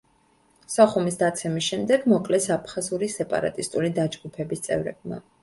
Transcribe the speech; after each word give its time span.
სოხუმის 0.75 1.19
დაცემის 1.19 1.67
შემდეგ 1.73 2.07
მოკლეს 2.13 2.49
აფხაზური 2.57 3.11
სეპარატისტული 3.17 3.93
დაჯგუფების 4.01 4.67
წევრებმა. 4.71 5.23